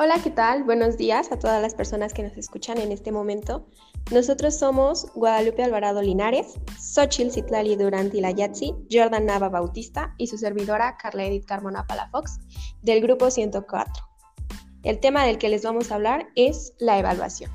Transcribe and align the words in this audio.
Hola, 0.00 0.20
¿qué 0.22 0.30
tal? 0.30 0.62
Buenos 0.62 0.96
días 0.96 1.32
a 1.32 1.40
todas 1.40 1.60
las 1.60 1.74
personas 1.74 2.14
que 2.14 2.22
nos 2.22 2.36
escuchan 2.36 2.78
en 2.78 2.92
este 2.92 3.10
momento. 3.10 3.66
Nosotros 4.12 4.56
somos 4.56 5.12
Guadalupe 5.16 5.64
Alvarado 5.64 6.02
Linares, 6.02 6.54
Xochil 6.78 7.32
Citlali 7.32 7.74
Durant 7.74 8.14
Yatsi, 8.14 8.76
Jordan 8.88 9.26
Nava 9.26 9.48
Bautista 9.48 10.14
y 10.16 10.28
su 10.28 10.38
servidora 10.38 10.96
Carla 10.98 11.24
Edith 11.24 11.46
Carmona 11.46 11.84
Palafox 11.84 12.38
del 12.80 13.00
grupo 13.00 13.28
104. 13.28 14.04
El 14.84 15.00
tema 15.00 15.24
del 15.24 15.36
que 15.36 15.48
les 15.48 15.64
vamos 15.64 15.90
a 15.90 15.96
hablar 15.96 16.28
es 16.36 16.74
la 16.78 16.96
evaluación. 17.00 17.50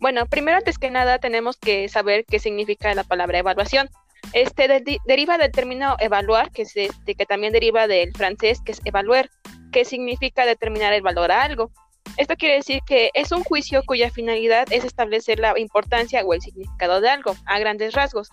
Bueno, 0.00 0.26
primero 0.26 0.58
antes 0.58 0.76
que 0.76 0.90
nada 0.90 1.20
tenemos 1.20 1.56
que 1.56 1.88
saber 1.88 2.24
qué 2.24 2.40
significa 2.40 2.92
la 2.96 3.04
palabra 3.04 3.38
evaluación. 3.38 3.88
Este 4.32 4.66
deriva 5.06 5.38
del 5.38 5.52
término 5.52 5.94
evaluar, 6.00 6.50
que, 6.50 6.62
es 6.62 6.76
este, 6.76 7.14
que 7.14 7.26
también 7.26 7.52
deriva 7.52 7.86
del 7.86 8.12
francés, 8.12 8.60
que 8.60 8.72
es 8.72 8.80
evaluar 8.84 9.30
qué 9.72 9.84
significa 9.84 10.46
determinar 10.46 10.92
el 10.92 11.02
valor 11.02 11.30
a 11.30 11.42
algo. 11.42 11.70
Esto 12.16 12.36
quiere 12.36 12.56
decir 12.56 12.80
que 12.86 13.10
es 13.14 13.32
un 13.32 13.44
juicio 13.44 13.82
cuya 13.86 14.10
finalidad 14.10 14.66
es 14.72 14.84
establecer 14.84 15.38
la 15.38 15.58
importancia 15.58 16.24
o 16.24 16.34
el 16.34 16.40
significado 16.40 17.00
de 17.00 17.10
algo, 17.10 17.36
a 17.46 17.58
grandes 17.58 17.94
rasgos. 17.94 18.30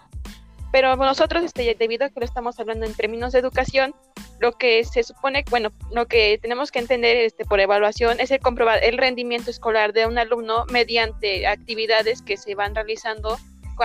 Pero 0.72 0.96
nosotros, 0.96 1.44
este, 1.44 1.76
debido 1.78 2.06
a 2.06 2.10
que 2.10 2.20
lo 2.20 2.26
estamos 2.26 2.60
hablando 2.60 2.86
en 2.86 2.94
términos 2.94 3.32
de 3.32 3.40
educación, 3.40 3.94
lo 4.40 4.54
que 4.54 4.84
se 4.84 5.04
supone, 5.04 5.46
bueno, 5.50 5.70
lo 5.92 6.08
que 6.08 6.38
tenemos 6.42 6.72
que 6.72 6.80
entender 6.80 7.16
este, 7.18 7.46
por 7.46 7.60
evaluación 7.60 8.20
es 8.20 8.32
el 8.32 8.40
comprobar 8.40 8.84
el 8.84 8.98
rendimiento 8.98 9.52
escolar 9.52 9.94
de 9.94 10.06
un 10.06 10.18
alumno 10.18 10.66
mediante 10.72 11.48
actividades 11.48 12.22
que 12.22 12.38
se 12.38 12.56
van 12.56 12.76
realizando 12.76 13.38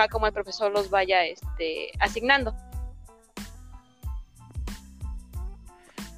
como 0.09 0.27
el 0.27 0.33
profesor 0.33 0.71
los 0.71 0.89
vaya 0.89 1.25
este, 1.25 1.91
asignando. 1.99 2.55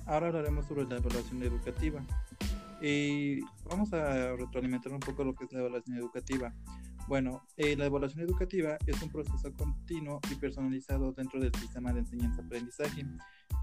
Ahora 0.06 0.28
hablaremos 0.28 0.66
sobre 0.66 0.86
la 0.86 0.98
evaluación 0.98 1.42
educativa. 1.44 2.04
Y 2.82 3.40
vamos 3.64 3.94
a 3.94 4.36
retroalimentar 4.36 4.92
un 4.92 5.00
poco 5.00 5.24
lo 5.24 5.34
que 5.34 5.46
es 5.46 5.54
la 5.54 5.60
evaluación 5.60 5.98
educativa. 5.98 6.54
Bueno, 7.08 7.42
eh, 7.58 7.76
la 7.78 7.86
evaluación 7.86 8.24
educativa 8.24 8.78
es 8.86 9.02
un 9.02 9.10
proceso 9.10 9.54
continuo 9.54 10.20
y 10.32 10.36
personalizado 10.36 11.14
dentro 11.14 11.40
del 11.40 11.54
sistema 11.56 11.94
de 11.94 12.00
enseñanza-aprendizaje, 12.00 13.06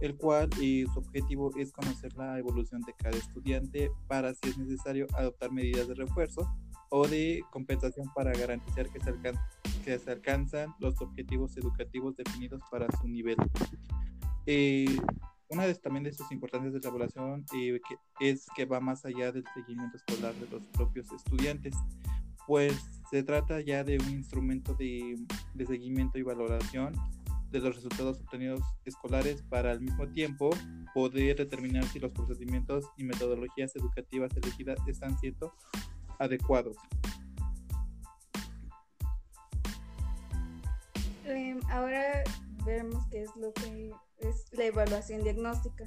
el 0.01 0.17
cual 0.17 0.49
y 0.61 0.85
su 0.87 1.01
objetivo 1.01 1.51
es 1.57 1.73
conocer 1.73 2.15
la 2.17 2.39
evolución 2.39 2.81
de 2.83 2.95
cada 2.95 3.17
estudiante 3.17 3.91
para, 4.09 4.33
si 4.35 4.49
es 4.49 4.59
necesario, 4.59 5.07
adoptar 5.15 5.53
medidas 5.53 5.89
de 5.89 5.95
refuerzo 5.95 6.51
o 6.91 7.07
de 7.07 7.43
compensación 7.51 8.11
para 8.15 8.33
garantizar 8.33 8.89
que 8.91 9.01
se, 9.01 9.15
que 9.85 9.99
se 9.99 10.11
alcanzan 10.11 10.75
los 10.79 11.01
objetivos 11.01 11.57
educativos 11.57 12.17
definidos 12.17 12.63
para 12.71 12.87
su 12.99 13.09
nivel. 13.09 13.37
Eh, 14.47 14.99
una 15.51 15.67
de, 15.67 15.75
también 15.75 16.05
de 16.05 16.13
sus 16.13 16.31
importantes 16.33 16.73
de 16.73 16.81
la 16.81 16.89
evaluación 16.89 17.45
eh, 17.55 17.81
es 18.21 18.47
que 18.55 18.65
va 18.65 18.81
más 18.81 19.05
allá 19.05 19.33
del 19.33 19.45
seguimiento 19.55 19.97
escolar 19.97 20.33
de 20.35 20.49
los 20.49 20.63
propios 20.69 21.11
estudiantes, 21.13 21.75
pues 22.47 22.75
se 23.11 23.23
trata 23.23 23.61
ya 23.61 23.85
de 23.85 23.99
un 23.99 24.11
instrumento 24.11 24.75
de, 24.75 25.19
de 25.55 25.67
seguimiento 25.67 26.19
y 26.19 26.23
valoración 26.23 26.95
de 27.51 27.59
los 27.59 27.75
resultados 27.75 28.21
obtenidos 28.21 28.61
escolares 28.85 29.43
para 29.43 29.73
al 29.73 29.81
mismo 29.81 30.09
tiempo 30.09 30.51
poder 30.95 31.37
determinar 31.37 31.85
si 31.85 31.99
los 31.99 32.13
procedimientos 32.13 32.85
y 32.97 33.05
metodologías 33.05 33.75
educativas 33.75 34.37
elegidas 34.37 34.79
están 34.87 35.19
siendo 35.19 35.53
adecuados. 36.21 36.77
Em, 41.25 41.61
ahora 41.71 42.23
veremos 42.65 43.05
qué 43.11 43.23
es 43.23 43.31
lo 43.37 43.53
que 43.53 43.93
es 44.19 44.47
la 44.53 44.65
evaluación 44.65 45.23
diagnóstica. 45.23 45.85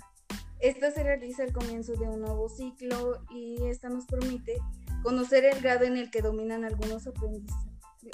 Esta 0.59 0.91
se 0.91 1.03
realiza 1.03 1.43
al 1.43 1.51
comienzo 1.51 1.93
de 1.93 2.07
un 2.07 2.21
nuevo 2.21 2.47
ciclo 2.47 3.21
y 3.29 3.65
esta 3.65 3.89
nos 3.89 4.05
permite 4.05 4.57
conocer 5.03 5.43
el 5.45 5.61
grado 5.61 5.83
en 5.83 5.97
el 5.97 6.09
que 6.09 6.21
dominan 6.21 6.63
algunos 6.63 7.07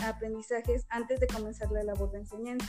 aprendizajes 0.03 0.85
antes 0.89 1.19
de 1.19 1.27
comenzar 1.27 1.71
la 1.71 1.83
labor 1.83 2.11
de 2.11 2.19
enseñanza, 2.19 2.67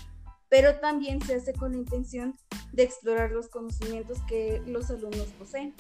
pero 0.49 0.79
también 0.81 1.23
se 1.23 1.37
hace 1.37 1.55
con 1.55 1.73
la 1.73 1.79
intención 1.79 2.37
de 2.73 2.83
explorar 2.83 3.31
los 3.31 3.49
conocimientos 3.49 4.19
que 4.29 4.63
los 4.67 4.91
alumnos 4.91 5.29
poseen. 5.39 5.75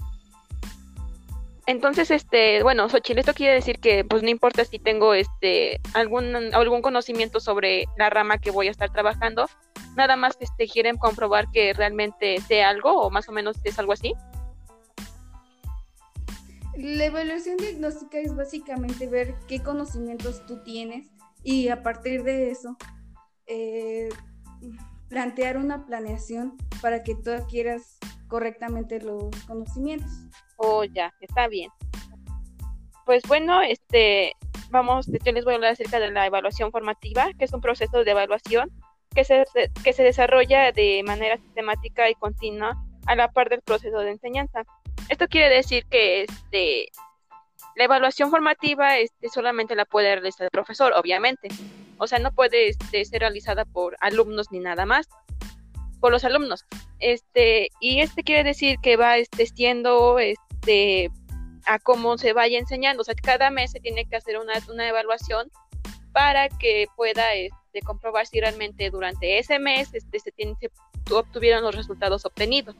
Entonces, 1.66 2.10
este, 2.10 2.62
bueno, 2.62 2.88
Xochitl, 2.88 3.20
esto 3.20 3.34
quiere 3.34 3.54
decir 3.54 3.78
que 3.78 4.04
pues 4.04 4.22
no 4.22 4.28
importa 4.28 4.64
si 4.64 4.78
tengo 4.78 5.14
este 5.14 5.80
algún 5.94 6.34
algún 6.54 6.82
conocimiento 6.82 7.38
sobre 7.38 7.84
la 7.96 8.10
rama 8.10 8.38
que 8.38 8.50
voy 8.50 8.68
a 8.68 8.70
estar 8.70 8.90
trabajando, 8.90 9.46
nada 9.96 10.16
más 10.16 10.36
este 10.40 10.68
quieren 10.68 10.96
comprobar 10.96 11.50
que 11.50 11.72
realmente 11.72 12.40
sé 12.40 12.62
algo 12.62 12.92
o 13.02 13.10
más 13.10 13.28
o 13.28 13.32
menos 13.32 13.56
es 13.64 13.78
algo 13.78 13.92
así. 13.92 14.14
La 16.76 17.04
evaluación 17.04 17.56
diagnóstica 17.58 18.18
es 18.18 18.34
básicamente 18.34 19.06
ver 19.06 19.34
qué 19.46 19.62
conocimientos 19.62 20.46
tú 20.46 20.62
tienes 20.62 21.10
y 21.42 21.68
a 21.68 21.82
partir 21.82 22.22
de 22.22 22.50
eso 22.50 22.76
eh, 23.46 24.08
plantear 25.08 25.58
una 25.58 25.84
planeación 25.84 26.56
para 26.80 27.02
que 27.02 27.14
tú 27.16 27.32
adquieras 27.32 27.98
correctamente 28.28 29.00
los 29.00 29.34
conocimientos. 29.46 30.10
Oh, 30.56 30.84
ya, 30.84 31.12
está 31.20 31.48
bien. 31.48 31.70
Pues 33.04 33.24
bueno, 33.26 33.60
este, 33.60 34.34
vamos, 34.70 35.06
yo 35.06 35.32
les 35.32 35.44
voy 35.44 35.54
a 35.54 35.56
hablar 35.56 35.72
acerca 35.72 35.98
de 35.98 36.10
la 36.10 36.26
evaluación 36.26 36.70
formativa, 36.70 37.28
que 37.38 37.44
es 37.44 37.52
un 37.52 37.60
proceso 37.60 38.04
de 38.04 38.10
evaluación 38.10 38.70
que 39.14 39.24
se, 39.24 39.44
que 39.84 39.92
se 39.92 40.02
desarrolla 40.02 40.72
de 40.72 41.02
manera 41.04 41.36
sistemática 41.36 42.08
y 42.08 42.14
continua 42.14 42.76
a 43.06 43.14
la 43.16 43.30
par 43.30 43.48
del 43.48 43.62
proceso 43.62 43.98
de 43.98 44.12
enseñanza. 44.12 44.62
Esto 45.08 45.26
quiere 45.28 45.48
decir 45.48 45.84
que 45.86 46.22
este, 46.22 46.88
la 47.76 47.84
evaluación 47.84 48.30
formativa 48.30 48.98
este, 48.98 49.28
solamente 49.28 49.74
la 49.74 49.84
puede 49.84 50.14
realizar 50.14 50.44
el 50.44 50.50
profesor, 50.50 50.92
obviamente. 50.96 51.48
O 51.98 52.06
sea, 52.06 52.18
no 52.18 52.32
puede 52.32 52.68
este, 52.68 53.04
ser 53.04 53.20
realizada 53.20 53.64
por 53.64 53.96
alumnos 54.00 54.50
ni 54.50 54.60
nada 54.60 54.86
más 54.86 55.08
por 56.00 56.10
los 56.10 56.24
alumnos. 56.24 56.64
Este, 56.98 57.68
y 57.78 58.00
este 58.00 58.22
quiere 58.24 58.42
decir 58.42 58.78
que 58.82 58.96
va 58.96 59.18
este, 59.18 59.46
siendo 59.46 60.18
este, 60.18 61.10
a 61.66 61.78
cómo 61.78 62.18
se 62.18 62.32
vaya 62.32 62.58
enseñando. 62.58 63.02
O 63.02 63.04
sea, 63.04 63.14
cada 63.14 63.50
mes 63.50 63.70
se 63.70 63.80
tiene 63.80 64.06
que 64.06 64.16
hacer 64.16 64.38
una, 64.38 64.54
una 64.68 64.88
evaluación 64.88 65.50
para 66.12 66.48
que 66.48 66.86
pueda 66.96 67.34
este, 67.34 67.59
comprobar 67.80 68.26
si 68.26 68.40
realmente 68.40 68.90
durante 68.90 69.38
ese 69.38 69.58
mes 69.58 69.94
este, 69.94 70.18
se, 70.18 70.32
tiene, 70.32 70.56
se 70.60 70.70
obtuvieron 71.14 71.62
los 71.62 71.74
resultados 71.74 72.24
obtenidos. 72.26 72.76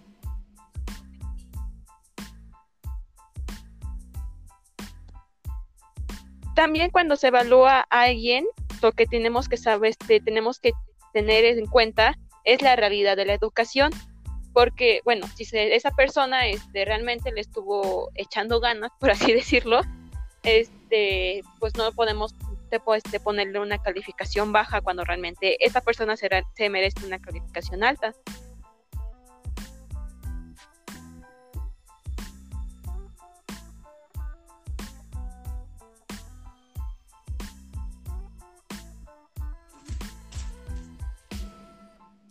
También 6.54 6.90
cuando 6.90 7.16
se 7.16 7.28
evalúa 7.28 7.86
a 7.88 8.02
alguien, 8.02 8.44
lo 8.82 8.92
que 8.92 9.06
tenemos 9.06 9.48
que 9.48 9.56
saber, 9.56 9.90
este, 9.90 10.20
tenemos 10.20 10.58
que 10.58 10.72
tener 11.12 11.44
en 11.44 11.66
cuenta 11.66 12.18
es 12.44 12.60
la 12.62 12.76
realidad 12.76 13.16
de 13.16 13.24
la 13.24 13.34
educación 13.34 13.90
porque, 14.52 15.00
bueno, 15.04 15.26
si 15.36 15.44
esa 15.52 15.90
persona 15.92 16.46
este, 16.48 16.84
realmente 16.84 17.32
le 17.32 17.40
estuvo 17.40 18.10
echando 18.14 18.60
ganas, 18.60 18.90
por 18.98 19.10
así 19.10 19.32
decirlo, 19.32 19.80
este, 20.42 21.42
pues 21.58 21.76
no 21.76 21.92
podemos 21.92 22.34
este, 22.94 23.20
ponerle 23.20 23.60
una 23.60 23.78
calificación 23.78 24.52
baja 24.52 24.80
cuando 24.80 25.04
realmente 25.04 25.64
esa 25.64 25.80
persona 25.80 26.16
se 26.16 26.70
merece 26.70 27.06
una 27.06 27.20
calificación 27.20 27.82
alta. 27.82 28.14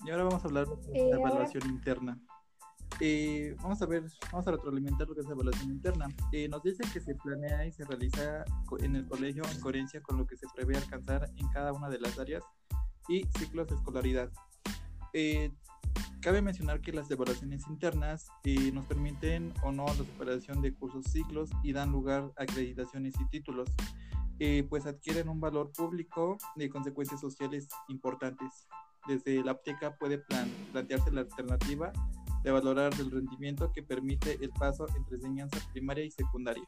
Y 0.09 0.11
ahora 0.11 0.23
vamos 0.23 0.43
a 0.43 0.47
hablar 0.47 0.65
de 0.65 0.91
la 0.91 1.17
eh, 1.17 1.19
evaluación 1.19 1.69
interna. 1.69 2.17
Eh, 3.01 3.55
vamos 3.61 3.81
a 3.81 3.85
ver, 3.85 4.03
vamos 4.31 4.45
a 4.47 4.51
retroalimentar 4.51 5.07
lo 5.07 5.15
que 5.15 5.21
es 5.21 5.27
la 5.27 5.33
evaluación 5.33 5.71
interna. 5.71 6.07
Eh, 6.33 6.49
nos 6.49 6.61
dice 6.63 6.83
que 6.91 6.99
se 6.99 7.15
planea 7.15 7.65
y 7.65 7.71
se 7.71 7.85
realiza 7.85 8.43
en 8.79 8.95
el 8.97 9.07
colegio 9.07 9.43
en 9.49 9.61
coherencia 9.61 10.01
con 10.01 10.17
lo 10.17 10.27
que 10.27 10.35
se 10.35 10.47
prevé 10.53 10.75
alcanzar 10.75 11.29
en 11.37 11.47
cada 11.49 11.71
una 11.71 11.89
de 11.89 11.99
las 11.99 12.19
áreas 12.19 12.43
y 13.07 13.25
ciclos 13.37 13.67
de 13.67 13.75
escolaridad. 13.75 14.29
cabe 16.21 16.41
mencionar 16.41 16.81
que 16.81 16.91
las 16.91 17.09
evaluaciones 17.09 17.65
internas 17.69 18.27
nos 18.73 18.85
permiten 18.85 19.53
o 19.63 19.71
no 19.71 19.85
la 19.85 19.93
superación 19.93 20.61
de 20.61 20.73
cursos 20.73 21.05
ciclos 21.05 21.49
y 21.63 21.71
dan 21.71 21.93
lugar 21.93 22.29
a 22.37 22.43
acreditaciones 22.43 23.15
y 23.19 23.25
títulos, 23.29 23.69
pues 24.69 24.85
adquieren 24.85 25.29
un 25.29 25.39
valor 25.39 25.71
público 25.71 26.37
de 26.57 26.69
consecuencias 26.69 27.21
sociales 27.21 27.69
importantes 27.87 28.67
desde 29.07 29.43
la 29.43 29.53
óptica 29.53 29.95
puede 29.95 30.19
plantearse 30.71 31.11
la 31.11 31.21
alternativa 31.21 31.91
de 32.43 32.51
valorar 32.51 32.91
el 32.99 33.11
rendimiento 33.11 33.71
que 33.73 33.83
permite 33.83 34.37
el 34.41 34.49
paso 34.51 34.87
entre 34.95 35.17
enseñanza 35.17 35.59
primaria 35.71 36.05
y 36.05 36.11
secundaria. 36.11 36.63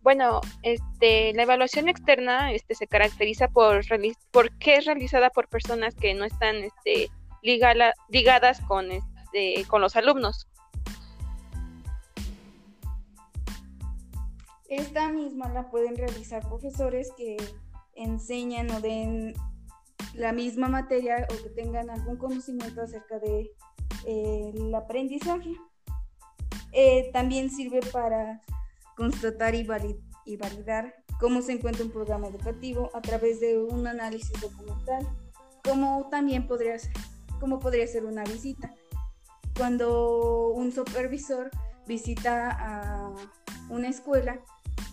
Bueno, 0.00 0.40
este, 0.62 1.34
la 1.34 1.42
evaluación 1.42 1.88
externa 1.88 2.52
este, 2.52 2.74
se 2.74 2.86
caracteriza 2.86 3.48
por 3.48 3.84
porque 4.30 4.76
es 4.76 4.86
realizada 4.86 5.28
por 5.30 5.48
personas 5.48 5.94
que 5.94 6.14
no 6.14 6.24
están 6.24 6.56
este, 6.56 7.10
ligala, 7.42 7.92
ligadas 8.08 8.60
con, 8.62 8.90
este, 8.90 9.64
con 9.68 9.82
los 9.82 9.96
alumnos. 9.96 10.48
Esta 14.68 15.08
misma 15.10 15.48
la 15.48 15.70
pueden 15.70 15.96
realizar 15.96 16.46
profesores 16.46 17.12
que 17.16 17.36
enseñan 17.94 18.70
o 18.70 18.80
den 18.80 19.34
la 20.18 20.32
misma 20.32 20.68
materia 20.68 21.26
o 21.30 21.42
que 21.42 21.48
tengan 21.50 21.88
algún 21.90 22.16
conocimiento 22.16 22.82
acerca 22.82 23.18
de 23.20 23.52
eh, 24.04 24.52
aprendizaje. 24.76 25.54
Eh, 26.72 27.10
también 27.12 27.50
sirve 27.50 27.80
para 27.92 28.40
constatar 28.96 29.54
y, 29.54 29.66
y 30.26 30.36
validar 30.36 30.94
cómo 31.20 31.40
se 31.40 31.52
encuentra 31.52 31.84
un 31.84 31.92
programa 31.92 32.26
educativo 32.26 32.90
a 32.94 33.00
través 33.00 33.40
de 33.40 33.58
un 33.58 33.86
análisis 33.86 34.40
documental, 34.40 35.06
como 35.64 36.08
también 36.10 36.46
podría 36.48 36.78
ser, 36.78 36.92
como 37.38 37.60
podría 37.60 37.86
ser 37.86 38.04
una 38.04 38.24
visita. 38.24 38.74
Cuando 39.56 40.48
un 40.48 40.72
supervisor 40.72 41.50
visita 41.86 42.50
a 42.50 43.14
una 43.70 43.88
escuela 43.88 44.40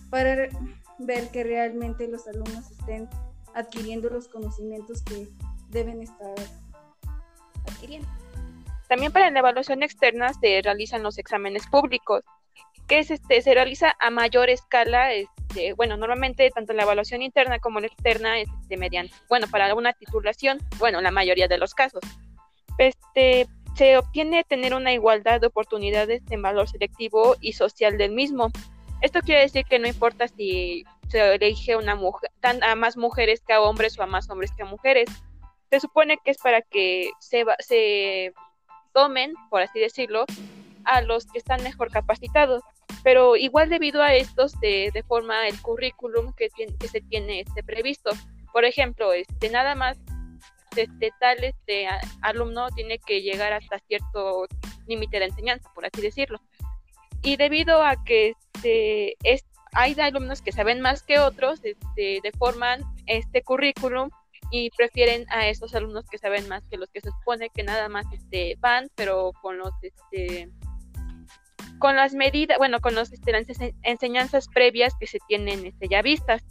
para 0.10 0.50
ver 1.00 1.30
que 1.30 1.44
realmente 1.44 2.08
los 2.08 2.28
alumnos 2.28 2.72
estén 2.72 3.10
adquiriendo 3.56 4.10
los 4.10 4.28
conocimientos 4.28 5.02
que 5.02 5.28
deben 5.70 6.02
estar 6.02 6.36
adquiriendo. 7.68 8.08
También 8.88 9.12
para 9.12 9.32
la 9.32 9.40
evaluación 9.40 9.82
externa 9.82 10.32
se 10.34 10.62
realizan 10.64 11.02
los 11.02 11.18
exámenes 11.18 11.66
públicos, 11.68 12.24
que 12.88 13.00
es 13.00 13.10
este, 13.10 13.42
se 13.42 13.54
realiza 13.54 13.96
a 14.00 14.12
mayor 14.12 14.50
escala, 14.50 15.12
este, 15.14 15.74
bueno, 15.74 15.98
normalmente 15.98 16.50
tanto 16.52 16.74
la 16.74 16.84
evaluación 16.84 17.24
interna 17.24 17.58
como 17.60 17.80
la 17.80 17.88
externa 17.88 18.40
es 18.40 18.48
este, 18.62 18.78
mediante, 18.78 19.16
bueno, 19.28 19.48
para 19.48 19.74
una 19.74 19.94
titulación, 19.94 20.60
bueno, 20.78 21.02
la 21.02 21.12
mayoría 21.12 21.48
de 21.48 21.58
los 21.58 21.74
casos. 21.74 22.02
Este, 22.78 23.48
se 23.76 23.98
obtiene 23.98 24.44
tener 24.44 24.74
una 24.74 24.94
igualdad 24.94 25.42
de 25.42 25.48
oportunidades 25.48 26.22
en 26.30 26.42
valor 26.42 26.70
selectivo 26.70 27.36
y 27.42 27.54
social 27.54 27.98
del 27.98 28.12
mismo. 28.12 28.52
Esto 29.02 29.20
quiere 29.22 29.42
decir 29.42 29.66
que 29.66 29.80
no 29.80 29.88
importa 29.88 30.28
si 30.28 30.86
se 31.10 31.36
elige 31.36 31.76
una 31.76 31.96
mujer, 31.96 32.30
a 32.42 32.76
más 32.76 32.98
mujeres 32.98 33.42
que 33.46 33.54
a 33.54 33.62
hombres 33.62 33.98
o 33.98 34.04
a 34.04 34.08
más 34.08 34.30
hombres 34.30 34.52
que 34.56 34.64
a 34.64 34.66
mujeres. 34.66 35.10
Se 35.70 35.80
supone 35.80 36.18
que 36.24 36.32
es 36.32 36.38
para 36.38 36.62
que 36.62 37.10
se, 37.20 37.46
se 37.60 38.34
tomen, 38.94 39.34
por 39.50 39.62
así 39.62 39.80
decirlo, 39.80 40.26
a 40.84 41.02
los 41.02 41.26
que 41.26 41.38
están 41.38 41.64
mejor 41.64 41.92
capacitados. 41.92 42.62
Pero 43.04 43.36
igual 43.36 43.70
debido 43.70 44.02
a 44.02 44.14
esto 44.16 44.48
se 44.48 44.90
deforma 44.94 45.48
el 45.48 45.62
currículum 45.62 46.34
que, 46.34 46.50
que 46.50 46.88
se 46.88 47.02
tiene 47.02 47.42
este 47.42 47.64
previsto. 47.64 48.12
Por 48.52 48.66
ejemplo, 48.66 49.14
este, 49.14 49.50
nada 49.50 49.76
más 49.76 49.98
este, 50.76 51.12
tal 51.20 51.44
este, 51.44 51.88
alumno 52.22 52.70
tiene 52.72 53.00
que 53.00 53.22
llegar 53.22 53.54
hasta 53.54 53.80
cierto 53.80 54.46
límite 54.88 55.20
de 55.20 55.26
enseñanza, 55.26 55.70
por 55.74 55.86
así 55.86 56.02
decirlo. 56.02 56.40
Y 57.22 57.38
debido 57.38 57.82
a 57.82 58.04
que 58.04 58.34
este, 58.54 59.16
es, 59.24 59.46
hay 59.76 59.96
alumnos 60.00 60.42
que 60.42 60.52
saben 60.52 60.82
más 60.82 61.04
que 61.04 61.20
otros, 61.20 61.60
este, 61.64 62.20
deforman 62.24 62.82
este 63.06 63.44
currículum 63.44 64.10
y 64.50 64.70
prefieren 64.72 65.26
a 65.30 65.48
esos 65.48 65.76
alumnos 65.76 66.06
que 66.10 66.18
saben 66.18 66.48
más 66.48 66.64
que 66.70 66.78
los 66.78 66.90
que 66.90 67.02
se 67.02 67.12
supone 67.12 67.50
que 67.50 67.64
nada 67.64 67.90
más 67.90 68.06
este, 68.14 68.56
van, 68.60 68.90
pero 68.96 69.32
con 69.42 69.58
los 69.58 69.74
este, 69.82 70.50
con 71.78 71.98
las 71.98 72.14
medidas, 72.14 72.58
bueno, 72.58 72.80
con 72.80 72.96
los, 72.96 73.12
este, 73.12 73.34
las 73.34 73.46
enseñanzas 73.84 74.48
previas 74.48 74.94
que 74.98 75.08
se 75.08 75.20
tienen 75.28 75.66
este, 75.66 75.90
ya 75.90 76.02
vistas. 76.02 76.42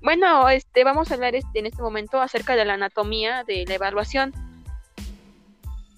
Bueno, 0.00 0.48
este, 0.48 0.84
vamos 0.84 1.10
a 1.10 1.14
hablar 1.14 1.34
este, 1.34 1.58
en 1.58 1.66
este 1.66 1.82
momento 1.82 2.20
acerca 2.20 2.54
de 2.54 2.64
la 2.64 2.74
anatomía 2.74 3.42
de 3.44 3.64
la 3.66 3.74
evaluación, 3.74 4.32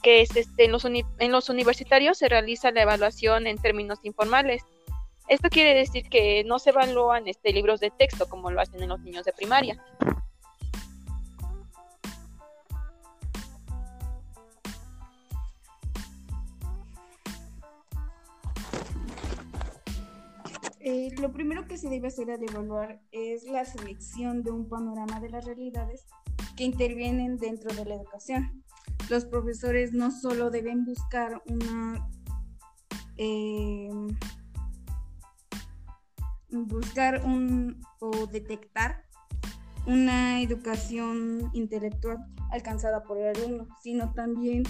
que 0.03 0.23
es 0.23 0.35
este, 0.37 0.65
en, 0.65 0.73
los 0.73 0.85
en 0.85 1.33
los 1.33 1.51
universitarios 1.51 2.19
se 2.19 2.29
realiza 2.29 2.71
la 2.71 2.83
evaluación 2.83 3.47
en 3.47 3.59
términos 3.59 3.99
informales. 4.05 4.63
Esto 5.33 5.49
quiere 5.49 5.73
decir 5.73 6.11
que 6.11 6.45
no 6.45 6.59
se 6.59 6.69
evalúan 6.69 7.27
este, 7.27 7.55
libros 7.55 7.81
de 7.81 7.91
texto 7.91 8.29
como 8.29 8.51
lo 8.51 8.61
hacen 8.61 8.83
en 8.83 8.91
los 8.91 9.01
niños 9.01 9.25
de 9.25 9.33
primaria. 9.33 9.83
Eh, 20.81 21.09
lo 21.19 21.33
primero 21.33 21.67
que 21.67 21.79
se 21.79 21.89
debe 21.89 22.09
hacer 22.09 22.31
al 22.31 22.43
evaluar 22.43 23.01
es 23.11 23.45
la 23.45 23.65
selección 23.65 24.43
de 24.43 24.51
un 24.51 24.69
panorama 24.69 25.19
de 25.19 25.31
las 25.31 25.47
realidades 25.47 26.05
que 26.59 26.65
intervienen 26.65 27.39
dentro 27.39 27.75
de 27.75 27.87
la 27.87 27.95
educación. 27.95 28.63
Los 29.09 29.25
profesores 29.25 29.95
no 29.95 30.11
solo 30.11 30.51
deben 30.51 30.85
buscar 30.85 31.43
una 31.47 32.07
eh, 33.17 33.89
buscar 36.53 37.25
un 37.25 37.81
o 38.01 38.27
detectar 38.27 39.05
una 39.87 40.41
educación 40.41 41.51
intelectual 41.55 42.19
alcanzada 42.51 43.03
por 43.03 43.19
el 43.19 43.37
alumno, 43.37 43.67
sino 43.83 44.13
también 44.13 44.63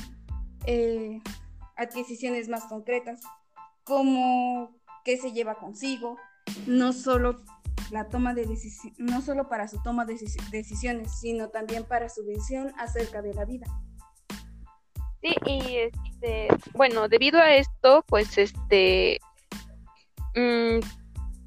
eh, 0.67 1.21
adquisiciones 1.77 2.49
más 2.49 2.65
concretas, 2.65 3.21
como 3.85 4.71
qué 5.05 5.17
se 5.17 5.33
lleva 5.33 5.57
consigo, 5.57 6.17
no 6.67 6.93
solo 6.93 7.43
la 7.91 8.09
toma 8.09 8.33
de 8.33 8.49
no 8.99 9.21
solo 9.21 9.49
para 9.49 9.69
su 9.69 9.83
toma 9.83 10.07
de 10.07 10.19
decisiones, 10.51 11.21
sino 11.21 11.49
también 11.51 11.85
para 11.85 12.09
su 12.09 12.25
visión 12.25 12.73
acerca 12.79 13.21
de 13.21 13.35
la 13.35 13.45
vida. 13.45 13.67
Sí, 15.21 15.35
y 15.47 15.77
este, 15.77 16.49
bueno, 16.75 17.09
debido 17.09 17.39
a 17.39 17.55
esto, 17.55 18.05
pues 18.09 18.39
este 18.39 19.21
mm, 20.35 20.81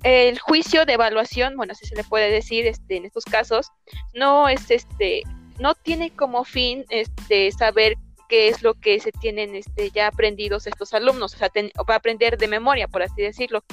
el 0.05 0.37
juicio 0.37 0.85
de 0.85 0.93
evaluación, 0.93 1.57
bueno, 1.57 1.71
así 1.71 1.87
se 1.87 1.95
le 1.95 2.03
puede 2.03 2.29
decir 2.29 2.67
este, 2.67 2.97
en 2.97 3.05
estos 3.05 3.25
casos, 3.25 3.71
no 4.13 4.47
es 4.47 4.69
este, 4.69 5.23
no 5.59 5.73
tiene 5.73 6.11
como 6.11 6.43
fin 6.43 6.85
este 6.89 7.51
saber 7.51 7.95
qué 8.29 8.47
es 8.49 8.61
lo 8.61 8.75
que 8.75 8.99
se 8.99 9.11
tienen 9.11 9.55
este, 9.55 9.89
ya 9.89 10.05
aprendidos 10.05 10.67
estos 10.67 10.93
alumnos, 10.93 11.33
o 11.33 11.37
sea, 11.39 11.49
va 11.89 11.95
a 11.95 11.97
aprender 11.97 12.37
de 12.37 12.47
memoria, 12.47 12.87
por 12.87 13.01
así 13.01 13.19
decirlo, 13.19 13.63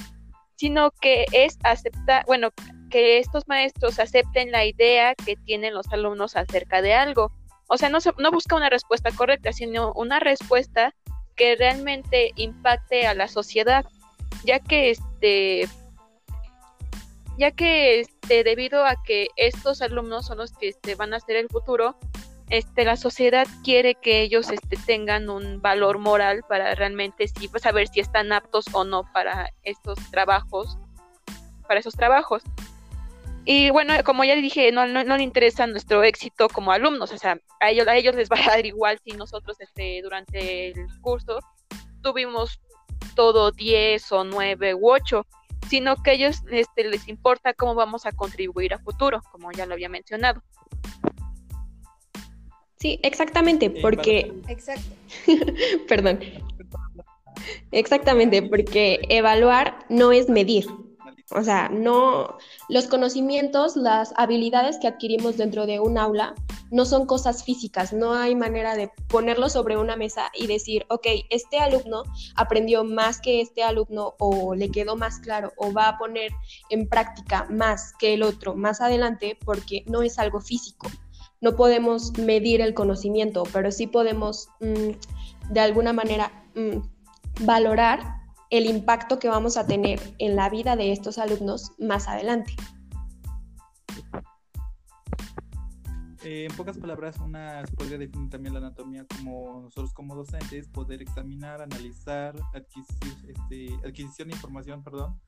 sino 0.56 0.90
que 0.93 1.26
es 1.32 1.58
aceptar, 1.64 2.25
bueno, 2.25 2.49
que 2.88 3.19
estos 3.19 3.46
maestros 3.46 3.99
acepten 3.99 4.52
la 4.52 4.64
idea 4.64 5.14
que 5.14 5.37
tienen 5.37 5.75
los 5.75 5.87
alumnos 5.93 6.35
acerca 6.35 6.81
de 6.81 6.94
algo. 6.94 7.31
O 7.69 7.76
sea, 7.76 7.90
no, 7.90 7.99
no 8.19 8.31
busca 8.31 8.56
una 8.56 8.70
respuesta 8.70 9.11
correcta, 9.11 9.52
sino 9.52 9.92
una 9.95 10.18
respuesta 10.18 10.95
que 11.37 11.57
realmente 11.57 12.33
impacte 12.37 13.07
a 13.07 13.14
la 13.14 13.28
sociedad, 13.28 13.85
ya 14.45 14.61
que 14.61 14.90
este 14.90 15.68
ya 17.39 17.51
que 17.51 18.01
este, 18.01 18.45
debido 18.45 18.85
a 18.85 19.03
que 19.03 19.29
estos 19.37 19.83
alumnos 19.83 20.27
son 20.27 20.39
los 20.39 20.53
que 20.53 20.69
este, 20.69 20.95
van 20.95 21.15
a 21.15 21.21
ser 21.21 21.37
el 21.37 21.49
futuro, 21.49 21.97
este, 22.51 22.85
la 22.85 22.97
sociedad 22.97 23.47
quiere 23.65 23.95
que 23.95 24.21
ellos 24.21 24.51
este, 24.51 24.77
tengan 24.85 25.31
un 25.31 25.62
valor 25.62 25.99
moral 25.99 26.43
para 26.49 26.75
realmente 26.75 27.27
sí, 27.29 27.49
pues, 27.49 27.62
saber 27.62 27.89
si 27.89 28.01
están 28.01 28.33
aptos 28.33 28.67
o 28.73 28.85
no 28.85 29.11
para 29.12 29.51
estos 29.62 29.99
trabajos, 30.11 30.77
para 31.67 31.81
esos 31.81 31.95
trabajos. 31.95 32.43
Y 33.45 33.71
bueno, 33.71 33.95
como 34.05 34.23
ya 34.23 34.37
dije, 34.37 34.71
no, 34.71 34.87
no, 34.87 35.17
le 35.17 35.23
interesa 35.23 35.67
nuestro 35.67 36.05
éxito 36.05 36.49
como 36.49 36.71
alumnos, 36.71 37.11
o 37.11 37.19
sea, 37.19 37.39
a 37.61 37.71
ellos, 37.71 37.89
a 37.89 37.97
ellos 37.97 38.15
les 38.15 38.29
va 38.31 38.37
a 38.37 38.51
dar 38.51 38.67
igual 38.67 39.01
si 39.03 39.12
nosotros 39.12 39.57
este, 39.59 40.01
durante 40.03 40.69
el 40.69 40.87
curso 41.01 41.41
tuvimos 42.03 42.61
todo 43.17 43.51
10 43.51 44.12
o 44.12 44.25
9 44.25 44.75
u 44.75 44.91
8, 44.91 45.27
sino 45.73 46.02
que 46.02 46.11
a 46.11 46.12
ellos 46.12 46.43
este, 46.50 46.85
les 46.85 47.09
importa 47.09 47.55
cómo 47.55 47.75
vamos 47.75 48.05
a 48.05 48.12
contribuir 48.12 48.75
a 48.75 48.79
futuro, 48.79 49.23
como 49.33 49.50
ya 49.52 49.64
lo 49.64 49.73
había 49.73 49.88
mencionado. 49.88 50.43
Sí, 52.76 53.00
exactamente, 53.02 53.71
porque... 53.71 54.35
Exacto. 54.49 54.95
Perdón. 55.88 56.21
Exactamente, 57.71 58.43
porque 58.43 59.00
evaluar 59.09 59.79
no 59.88 60.12
es 60.12 60.29
medir. 60.29 60.67
O 61.35 61.43
sea, 61.43 61.69
no, 61.69 62.37
los 62.69 62.87
conocimientos, 62.87 63.77
las 63.77 64.12
habilidades 64.17 64.79
que 64.79 64.89
adquirimos 64.89 65.37
dentro 65.37 65.67
de 65.67 65.81
un 65.81 65.99
aula 65.99 66.35
no 66.71 66.85
son 66.85 67.07
cosas 67.07 67.45
físicas, 67.45 67.93
no 67.93 68.15
hay 68.15 68.35
manera 68.35 68.75
de 68.75 68.91
ponerlo 69.09 69.49
sobre 69.49 69.77
una 69.77 69.97
mesa 69.97 70.31
y 70.35 70.47
decir, 70.47 70.87
ok, 70.89 71.07
este 71.31 71.59
alumno 71.59 72.03
aprendió 72.35 72.85
más 72.85 73.21
que 73.21 73.41
este 73.41 73.62
alumno 73.62 74.15
o 74.19 74.55
le 74.55 74.71
quedó 74.71 74.97
más 74.97 75.19
claro 75.19 75.53
o 75.57 75.73
va 75.73 75.89
a 75.89 75.99
poner 75.99 76.33
en 76.71 76.89
práctica 76.89 77.47
más 77.51 77.93
que 77.99 78.15
el 78.15 78.23
otro 78.23 78.55
más 78.55 78.81
adelante 78.81 79.39
porque 79.45 79.85
no 79.87 80.03
es 80.03 80.19
algo 80.19 80.41
físico. 80.41 80.89
No 81.41 81.57
podemos 81.57 82.17
medir 82.19 82.61
el 82.61 82.73
conocimiento, 82.73 83.43
pero 83.53 83.71
sí 83.71 83.87
podemos 83.87 84.49
mm, 84.61 85.53
de 85.53 85.61
alguna 85.61 85.93
manera 85.93 86.45
mm, 86.55 86.79
valorar 87.45 88.22
el 88.52 88.66
impacto 88.66 89.18
que 89.18 89.28
vamos 89.28 89.56
a 89.56 89.66
tener 89.66 89.99
en 90.18 90.37
la 90.37 90.50
vida 90.50 90.76
de 90.76 90.92
estos 90.92 91.16
alumnos 91.16 91.73
más 91.78 92.06
adelante. 92.06 92.54
eh, 96.25 96.47
en 96.49 96.56
pocas 96.56 96.78
palabras, 96.78 97.16
una 97.18 97.66
se 97.66 97.75
podría 97.75 97.99
definir 97.99 98.30
también 98.30 98.54
la 98.54 98.61
anatomía 98.61 99.04
como 99.06 99.62
nosotros 99.62 99.92
como 99.92 100.14
docentes 100.14 100.68
poder 100.68 101.02
examinar, 101.02 101.62
analizar, 101.62 102.35
este, 102.54 103.75
adquisición 103.85 104.28
de 104.28 104.35
información, 104.35 104.85
perdón, 104.85 105.18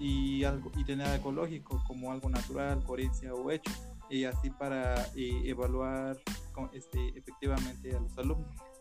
y 0.00 0.42
algo 0.42 0.72
y 0.76 0.84
tener 0.84 1.06
algo 1.06 1.30
lógico 1.32 1.80
como 1.86 2.10
algo 2.10 2.28
natural, 2.30 2.82
coherencia 2.82 3.32
o 3.32 3.50
hecho, 3.50 3.70
y 4.10 4.24
así 4.24 4.50
para 4.50 5.04
eh, 5.14 5.42
evaluar 5.44 6.18
este, 6.72 7.16
efectivamente 7.16 7.94
a 7.94 8.00
los 8.00 8.18
alumnos. 8.18 8.73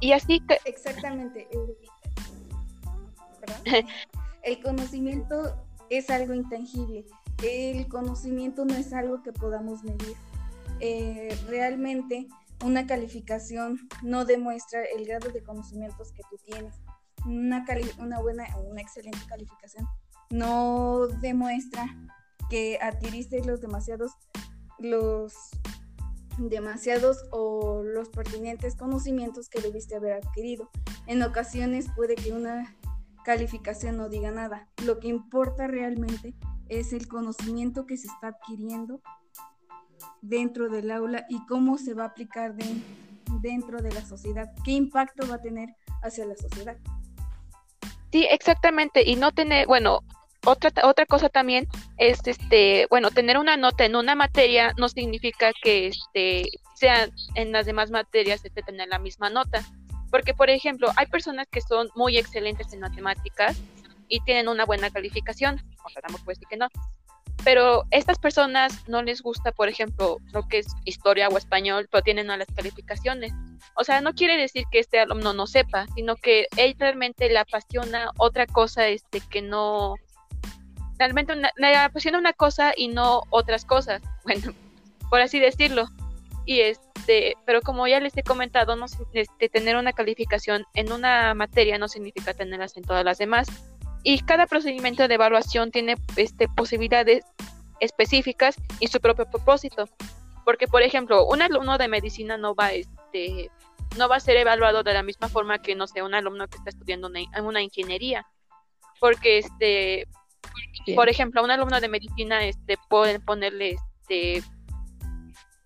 Y 0.00 0.12
así 0.12 0.40
que... 0.40 0.58
Exactamente. 0.64 1.48
El 4.42 4.60
conocimiento 4.62 5.56
es 5.88 6.10
algo 6.10 6.34
intangible 6.34 7.04
el 7.42 7.88
conocimiento 7.88 8.64
no 8.64 8.74
es 8.74 8.92
algo 8.92 9.22
que 9.22 9.32
podamos 9.32 9.82
medir. 9.82 10.16
Eh, 10.80 11.36
realmente 11.48 12.28
una 12.64 12.86
calificación 12.86 13.88
no 14.02 14.24
demuestra 14.24 14.82
el 14.84 15.04
grado 15.06 15.30
de 15.30 15.42
conocimientos 15.42 16.12
que 16.12 16.22
tú 16.30 16.36
tienes. 16.44 16.74
Una, 17.26 17.64
una 17.98 18.20
buena 18.20 18.44
o 18.56 18.60
una 18.62 18.80
excelente 18.80 19.20
calificación 19.28 19.86
no 20.30 21.06
demuestra 21.20 21.86
que 22.50 22.78
adquiriste 22.80 23.44
los 23.44 23.60
demasiados, 23.60 24.12
los 24.78 25.34
demasiados 26.38 27.24
o 27.30 27.82
los 27.82 28.08
pertinentes 28.08 28.76
conocimientos 28.76 29.48
que 29.48 29.60
debiste 29.60 29.96
haber 29.96 30.14
adquirido. 30.14 30.70
En 31.06 31.22
ocasiones 31.22 31.86
puede 31.94 32.14
que 32.14 32.32
una 32.32 32.76
calificación 33.24 33.96
no 33.96 34.08
diga 34.08 34.30
nada. 34.30 34.68
Lo 34.84 34.98
que 34.98 35.08
importa 35.08 35.66
realmente 35.66 36.34
es 36.68 36.92
el 36.92 37.08
conocimiento 37.08 37.86
que 37.86 37.96
se 37.96 38.06
está 38.06 38.28
adquiriendo 38.28 39.00
dentro 40.20 40.68
del 40.68 40.90
aula 40.90 41.26
y 41.28 41.44
cómo 41.46 41.78
se 41.78 41.94
va 41.94 42.04
a 42.04 42.06
aplicar 42.08 42.54
dentro 43.40 43.82
de 43.82 43.92
la 43.92 44.04
sociedad, 44.04 44.52
qué 44.64 44.72
impacto 44.72 45.26
va 45.28 45.36
a 45.36 45.40
tener 45.40 45.74
hacia 46.02 46.24
la 46.26 46.36
sociedad. 46.36 46.76
Sí, 48.10 48.26
exactamente, 48.30 49.02
y 49.08 49.16
no 49.16 49.32
tener, 49.32 49.66
bueno, 49.66 50.00
otra 50.44 50.70
otra 50.84 51.06
cosa 51.06 51.28
también 51.28 51.68
es 51.98 52.20
este, 52.26 52.86
bueno, 52.90 53.10
tener 53.10 53.38
una 53.38 53.56
nota 53.56 53.84
en 53.84 53.96
una 53.96 54.14
materia 54.14 54.72
no 54.76 54.88
significa 54.88 55.52
que 55.62 55.88
este 55.88 56.50
sean 56.74 57.12
en 57.34 57.52
las 57.52 57.66
demás 57.66 57.90
materias 57.90 58.44
este 58.44 58.62
tener 58.62 58.88
la 58.88 58.98
misma 58.98 59.30
nota, 59.30 59.64
porque 60.10 60.34
por 60.34 60.50
ejemplo, 60.50 60.90
hay 60.96 61.06
personas 61.06 61.46
que 61.50 61.60
son 61.60 61.88
muy 61.94 62.18
excelentes 62.18 62.72
en 62.72 62.80
matemáticas 62.80 63.56
y 64.08 64.20
tienen 64.20 64.48
una 64.48 64.66
buena 64.66 64.90
calificación, 64.90 65.62
o 65.84 65.88
sea, 65.88 66.02
tampoco 66.02 66.24
puede 66.24 66.34
decir 66.36 66.48
que 66.48 66.56
no. 66.58 66.68
Pero 67.44 67.84
estas 67.90 68.18
personas 68.18 68.88
no 68.88 69.02
les 69.02 69.22
gusta, 69.22 69.52
por 69.52 69.68
ejemplo, 69.68 70.18
lo 70.32 70.46
que 70.46 70.58
es 70.58 70.66
historia 70.84 71.28
o 71.28 71.38
español, 71.38 71.88
pero 71.90 72.02
tienen 72.02 72.28
malas 72.28 72.46
calificaciones. 72.54 73.32
O 73.74 73.84
sea, 73.84 74.00
no 74.00 74.12
quiere 74.12 74.36
decir 74.36 74.64
que 74.70 74.78
este 74.78 75.00
alumno 75.00 75.32
no 75.32 75.46
sepa, 75.46 75.86
sino 75.94 76.14
que 76.16 76.46
él 76.56 76.76
realmente 76.78 77.28
le 77.28 77.38
apasiona 77.38 78.10
otra 78.18 78.46
cosa 78.46 78.86
este, 78.88 79.20
que 79.20 79.42
no... 79.42 79.94
Realmente 81.02 81.34
le 81.56 81.76
apasiona 81.76 82.16
una 82.16 82.32
cosa 82.32 82.74
y 82.76 82.86
no 82.86 83.24
otras 83.30 83.64
cosas. 83.64 84.00
Bueno, 84.22 84.54
por 85.10 85.20
así 85.20 85.40
decirlo. 85.40 85.88
Y 86.46 86.60
este, 86.60 87.34
pero 87.44 87.60
como 87.60 87.88
ya 87.88 87.98
les 87.98 88.16
he 88.16 88.22
comentado, 88.22 88.76
no, 88.76 88.86
este, 89.14 89.48
tener 89.48 89.74
una 89.74 89.92
calificación 89.92 90.64
en 90.74 90.92
una 90.92 91.34
materia 91.34 91.76
no 91.76 91.88
significa 91.88 92.34
tenerlas 92.34 92.76
en 92.76 92.84
todas 92.84 93.04
las 93.04 93.18
demás 93.18 93.48
y 94.04 94.20
cada 94.20 94.46
procedimiento 94.46 95.08
de 95.08 95.14
evaluación 95.14 95.72
tiene 95.72 95.96
este, 96.14 96.46
posibilidades 96.46 97.24
específicas 97.80 98.54
y 98.78 98.86
su 98.86 99.00
propio 99.00 99.28
propósito. 99.28 99.88
Porque, 100.44 100.68
por 100.68 100.82
ejemplo, 100.82 101.26
un 101.26 101.42
alumno 101.42 101.78
de 101.78 101.88
medicina 101.88 102.36
no 102.36 102.54
va, 102.54 102.70
este, 102.70 103.50
no 103.98 104.08
va 104.08 104.16
a 104.16 104.20
ser 104.20 104.36
evaluado 104.36 104.84
de 104.84 104.94
la 104.94 105.02
misma 105.02 105.28
forma 105.28 105.60
que, 105.60 105.74
no 105.74 105.88
sé, 105.88 106.00
un 106.00 106.14
alumno 106.14 106.46
que 106.46 106.58
está 106.58 106.70
estudiando 106.70 107.10
en 107.12 107.44
una 107.44 107.60
ingeniería. 107.60 108.24
Porque, 109.00 109.38
este, 109.38 110.06
por 110.94 111.08
ejemplo, 111.08 111.40
a 111.40 111.44
un 111.44 111.50
alumno 111.50 111.80
de 111.80 111.88
medicina 111.88 112.44
este, 112.44 112.76
pueden 112.88 113.22
ponerle 113.22 113.76
este, 114.00 114.42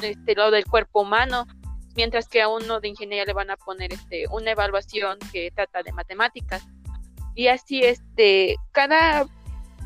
este, 0.03 0.35
lo 0.35 0.51
del 0.51 0.67
cuerpo 0.67 1.03
humano, 1.03 1.47
mientras 1.95 2.29
que 2.29 2.43
a 2.43 2.49
uno 2.49 2.81
de 2.81 2.89
ingeniería 2.89 3.25
le 3.25 3.33
van 3.33 3.51
a 3.51 3.57
poner 3.57 3.93
este, 3.93 4.27
una 4.31 4.51
evaluación 4.51 5.19
que 5.33 5.51
trata 5.51 5.83
de 5.83 5.93
matemáticas 5.93 6.63
y 7.35 7.49
así 7.49 7.83
este 7.83 8.57
cada 8.73 9.27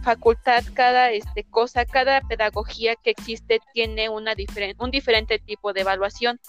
facultad, 0.02 0.64
cada 0.72 1.10
este 1.10 1.44
cosa, 1.44 1.84
cada 1.84 2.20
pedagogía 2.22 2.96
que 2.96 3.10
existe 3.10 3.60
tiene 3.74 4.08
una 4.08 4.34
un 4.78 4.90
diferente 4.90 5.38
tipo 5.38 5.72
de 5.72 5.82
evaluación. 5.82 6.40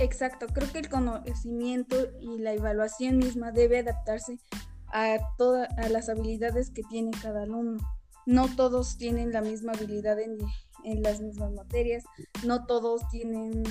Exacto, 0.00 0.46
creo 0.46 0.72
que 0.72 0.78
el 0.78 0.88
conocimiento 0.88 1.94
y 2.20 2.38
la 2.38 2.54
evaluación 2.54 3.18
misma 3.18 3.52
debe 3.52 3.80
adaptarse 3.80 4.38
a 4.86 5.18
todas 5.36 5.68
las 5.90 6.08
habilidades 6.08 6.70
que 6.70 6.82
tiene 6.84 7.10
cada 7.22 7.42
alumno. 7.42 7.78
No 8.24 8.48
todos 8.56 8.96
tienen 8.96 9.30
la 9.30 9.42
misma 9.42 9.72
habilidad 9.72 10.18
en, 10.18 10.38
las 11.02 11.20
mismas 11.20 11.52
materias, 11.52 12.02
no 12.46 12.64
todos 12.64 13.06
tienen 13.10 13.62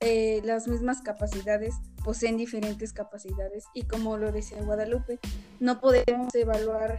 eh, 0.00 0.42
las 0.44 0.66
mismas 0.66 1.00
capacidades 1.02 1.76
poseen 2.04 2.36
diferentes 2.36 2.92
capacidades 2.92 3.64
y 3.74 3.82
como 3.82 4.16
lo 4.16 4.32
decía 4.32 4.60
Guadalupe, 4.62 5.20
no 5.60 5.80
podemos 5.80 6.34
evaluar 6.34 6.98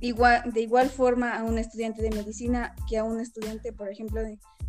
igual, 0.00 0.52
de 0.52 0.60
igual 0.60 0.88
forma 0.88 1.36
a 1.36 1.42
un 1.42 1.58
estudiante 1.58 2.00
de 2.00 2.10
medicina 2.10 2.76
que 2.88 2.98
a 2.98 3.04
un 3.04 3.20
estudiante, 3.20 3.72
por 3.72 3.88
ejemplo, 3.88 4.22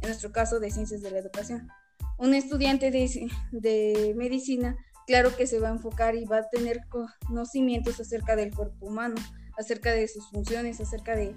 en 0.04 0.10
nuestro 0.10 0.32
caso 0.32 0.60
de 0.60 0.70
ciencias 0.70 1.02
de 1.02 1.12
la 1.12 1.20
educación. 1.20 1.70
Un 2.18 2.34
estudiante 2.34 2.92
de, 2.92 3.30
de 3.52 4.14
medicina, 4.16 4.78
claro 5.08 5.36
que 5.36 5.48
se 5.48 5.60
va 5.60 5.70
a 5.70 5.72
enfocar 5.72 6.16
y 6.16 6.26
va 6.26 6.38
a 6.38 6.50
tener 6.50 6.82
conocimientos 6.90 8.00
acerca 8.00 8.36
del 8.36 8.54
cuerpo 8.54 8.86
humano, 8.86 9.16
acerca 9.58 9.92
de 9.92 10.08
sus 10.08 10.30
funciones, 10.30 10.80
acerca 10.82 11.16
de, 11.16 11.34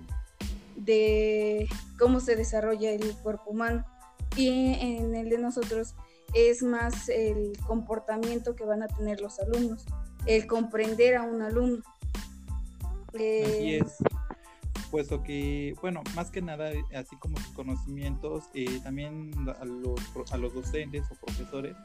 de 0.77 1.69
cómo 1.99 2.21
se 2.21 2.37
desarrolla 2.37 2.91
el 2.91 3.15
cuerpo 3.19 3.51
humano 3.51 3.87
y 4.37 4.75
en 4.81 5.15
el 5.15 5.31
de 5.31 5.39
nosotros 5.39 5.95
es 6.35 6.63
más 6.63 7.09
el 7.09 7.53
comportamiento 7.67 8.57
que 8.57 8.65
van 8.65 8.83
a 8.83 8.89
tener 8.89 9.21
los 9.21 9.39
alumnos, 9.39 9.87
el 10.27 10.47
comprender 10.47 11.17
a 11.17 11.23
un 11.23 11.41
alumno. 11.41 11.83
Así 13.15 13.23
eh, 13.23 13.79
es. 13.79 13.97
Puesto 14.97 15.23
que, 15.23 15.75
bueno, 15.83 16.03
más 16.15 16.31
que 16.31 16.41
nada, 16.41 16.71
así 16.95 17.17
como 17.17 17.37
sus 17.37 17.49
conocimientos, 17.49 18.45
eh, 18.55 18.81
también 18.83 19.31
a 19.61 19.67
los, 19.67 20.01
a 20.33 20.39
los 20.39 20.55
docentes 20.55 21.05
o 21.11 21.15
profesores 21.27 21.77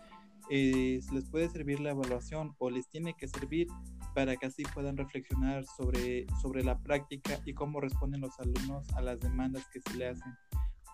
eh, 0.50 1.01
les 1.12 1.25
puede 1.25 1.50
servir 1.50 1.82
la 1.82 1.89
evaluación 1.89 2.56
o 2.58 2.70
les 2.70 2.88
tiene 2.88 3.13
que 3.13 3.27
servir 3.27 3.68
para 4.15 4.38
que 4.38 4.46
así 4.46 4.63
puedan 4.74 4.96
reflexionar 4.96 5.65
sobre, 5.65 6.25
sobre 6.41 6.63
la 6.63 6.77
práctica 6.77 7.38
y 7.44 7.53
cómo 7.53 7.82
responden 7.82 8.22
los 8.22 8.39
alumnos 8.39 8.89
a 8.94 9.01
las 9.01 9.20
demandas 9.20 9.68
que 9.74 9.82
se 9.82 9.98
le 9.98 10.08
hacen 10.08 10.34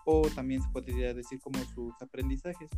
o 0.04 0.22
también 0.34 0.60
se 0.60 0.68
podría 0.70 1.14
decir 1.14 1.38
como 1.38 1.60
sus 1.66 1.94
aprendizajes. 2.02 2.68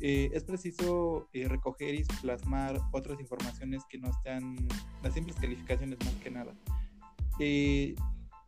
Eh, 0.00 0.28
es 0.32 0.42
preciso 0.42 1.28
eh, 1.32 1.46
recoger 1.46 1.94
y 1.94 2.02
plasmar 2.20 2.80
otras 2.90 3.20
informaciones 3.20 3.84
que 3.88 3.98
no 3.98 4.10
sean 4.24 4.56
las 5.04 5.14
simples 5.14 5.36
calificaciones 5.36 6.00
más 6.04 6.14
que 6.16 6.32
nada. 6.32 6.52
Eh, 7.38 7.94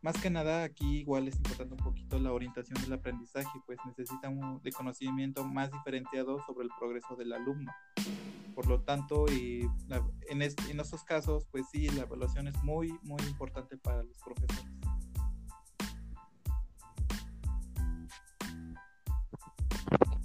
más 0.05 0.21
que 0.21 0.29
nada 0.29 0.63
aquí 0.63 0.99
igual 0.99 1.27
es 1.27 1.35
importante 1.35 1.73
un 1.73 1.79
poquito 1.79 2.19
la 2.19 2.31
orientación 2.31 2.79
del 2.79 2.93
aprendizaje, 2.93 3.59
pues 3.65 3.79
necesita 3.87 4.29
un 4.29 4.61
de 4.61 4.71
conocimiento 4.71 5.43
más 5.43 5.71
diferenciado 5.71 6.39
sobre 6.45 6.65
el 6.65 6.71
progreso 6.77 7.15
del 7.15 7.33
alumno. 7.33 7.73
Por 8.53 8.67
lo 8.67 8.83
tanto, 8.83 9.25
y 9.31 9.67
en, 10.29 10.43
en 10.43 10.79
estos 10.79 11.03
casos, 11.03 11.47
pues 11.49 11.65
sí, 11.71 11.89
la 11.89 12.03
evaluación 12.03 12.47
es 12.47 12.63
muy, 12.63 12.95
muy 13.01 13.19
importante 13.23 13.77
para 13.77 14.03
los 14.03 14.15
profesores. 14.19 14.71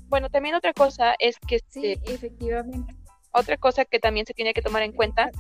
Bueno, 0.09 0.29
también 0.29 0.57
otra 0.57 0.75
cosa 0.75 1.15
es 1.19 1.39
que 1.39 1.61
sí, 1.69 1.87
este, 1.87 2.13
efectivamente. 2.13 2.95
Otra 3.33 3.57
cosa 3.57 3.87
que 3.87 3.99
también 3.99 4.27
se 4.27 4.35
tiene 4.35 4.53
que 4.53 4.61
tomar 4.61 4.83
en 4.83 4.93
cuenta 4.93 5.31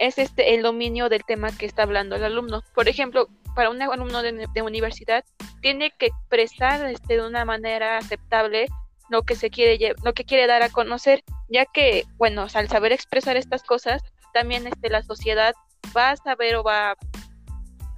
es 0.00 0.16
este 0.18 0.54
el 0.54 0.62
dominio 0.62 1.08
del 1.08 1.24
tema 1.24 1.56
que 1.56 1.66
está 1.66 1.82
hablando 1.82 2.16
el 2.16 2.24
alumno. 2.24 2.62
Por 2.74 2.88
ejemplo, 2.88 3.28
para 3.54 3.70
un 3.70 3.80
alumno 3.82 4.22
de, 4.22 4.62
universidad 4.62 5.24
tiene 5.60 5.92
que 5.96 6.06
expresar 6.06 6.84
este, 6.86 7.18
de 7.18 7.26
una 7.26 7.44
manera 7.44 7.98
aceptable 7.98 8.66
lo 9.10 9.22
que 9.22 9.36
se 9.36 9.50
quiere 9.50 9.94
lo 10.02 10.14
que 10.14 10.24
quiere 10.24 10.46
dar 10.46 10.62
a 10.62 10.70
conocer, 10.70 11.22
ya 11.48 11.66
que 11.66 12.04
bueno, 12.16 12.46
al 12.54 12.68
saber 12.68 12.92
expresar 12.92 13.36
estas 13.36 13.62
cosas, 13.62 14.02
también 14.32 14.66
este 14.66 14.88
la 14.88 15.02
sociedad 15.02 15.54
va 15.94 16.10
a 16.10 16.16
saber 16.16 16.56
o 16.56 16.64
va 16.64 16.96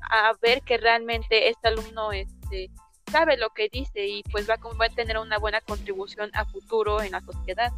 a 0.03 0.33
ver 0.43 0.63
que 0.63 0.79
realmente 0.79 1.49
este 1.49 1.69
alumno 1.69 2.13
este 2.13 2.69
sabe 3.13 3.37
lo 3.37 3.51
que 3.51 3.69
dice 3.71 4.07
y 4.07 4.23
pues 4.25 4.49
va, 4.49 4.55
a 4.55 4.89
tener 4.89 5.19
una 5.19 5.39
buena 5.39 5.61
contribución 5.61 6.31
a 6.35 6.47
futuro 6.47 7.01
en 7.01 7.13
la 7.13 7.21
sociedad. 7.21 7.71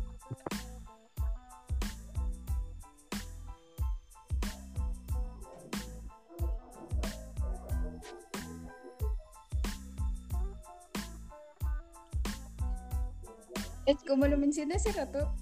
Como 14.07 14.26
lo 14.26 14.38
mencioné 14.38 14.76
hace 14.76 14.93
rato, 14.93 15.35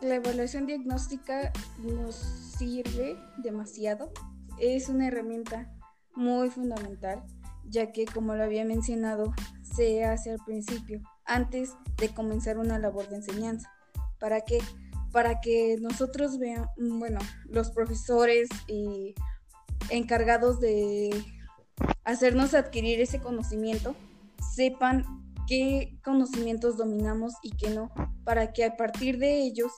la 0.00 0.16
evaluación 0.16 0.66
diagnóstica 0.66 1.52
nos 1.78 2.14
sirve 2.14 3.16
demasiado. 3.38 4.10
Es 4.58 4.88
una 4.88 5.08
herramienta 5.08 5.70
muy 6.14 6.50
fundamental, 6.50 7.22
ya 7.68 7.92
que 7.92 8.06
como 8.06 8.34
lo 8.34 8.44
había 8.44 8.64
mencionado, 8.64 9.32
se 9.62 10.04
hace 10.04 10.32
al 10.32 10.38
principio, 10.44 11.02
antes 11.24 11.74
de 11.98 12.08
comenzar 12.08 12.58
una 12.58 12.78
labor 12.78 13.08
de 13.08 13.16
enseñanza. 13.16 13.70
¿Para 14.18 14.40
qué? 14.40 14.58
Para 15.12 15.40
que 15.40 15.76
nosotros 15.80 16.38
veamos, 16.38 16.68
bueno, 16.76 17.20
los 17.44 17.70
profesores 17.70 18.48
y 18.66 19.14
encargados 19.90 20.60
de 20.60 21.10
hacernos 22.04 22.54
adquirir 22.54 23.00
ese 23.00 23.20
conocimiento, 23.20 23.94
sepan 24.54 25.21
qué 25.46 25.98
conocimientos 26.04 26.76
dominamos 26.76 27.34
y 27.42 27.50
qué 27.56 27.70
no, 27.70 27.90
para 28.24 28.52
que 28.52 28.64
a 28.64 28.76
partir 28.76 29.18
de 29.18 29.42
ellos 29.42 29.72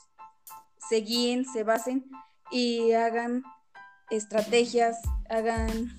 se 0.89 0.97
guíen, 0.97 1.45
se 1.45 1.65
basen 1.65 2.05
y 2.51 2.93
hagan 2.93 3.43
estrategias, 4.11 4.99
hagan, 5.29 5.91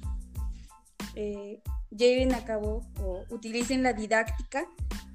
eh, 1.16 1.62
lleven 1.90 2.34
a 2.34 2.46
cabo 2.46 2.82
o 3.02 3.24
utilicen 3.30 3.84
la 3.84 3.94
didáctica, 3.94 4.68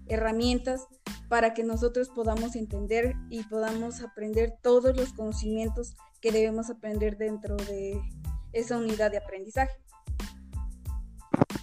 herramientas 0.09 0.87
para 1.29 1.55
que 1.55 1.63
nosotros 1.63 2.09
podamos 2.09 2.57
entender 2.57 3.15
y 3.31 3.45
podamos 3.45 4.03
aprender 4.03 4.59
todos 4.63 4.97
los 4.97 5.13
conocimientos 5.13 5.95
que 6.21 6.33
debemos 6.33 6.71
aprender 6.71 7.17
dentro 7.17 7.57
de 7.57 8.03
esa 8.53 8.77
unidad 8.77 9.13
de 9.13 9.19
aprendizaje. 9.19 9.73